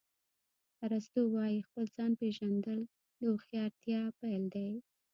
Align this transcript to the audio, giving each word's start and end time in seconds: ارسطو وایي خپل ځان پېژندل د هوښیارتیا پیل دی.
ارسطو 0.85 1.21
وایي 1.35 1.59
خپل 1.67 1.85
ځان 1.97 2.11
پېژندل 2.19 2.79
د 3.19 3.21
هوښیارتیا 3.31 4.01
پیل 4.19 4.43
دی. 4.53 4.69